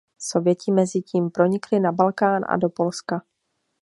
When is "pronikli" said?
1.31-1.79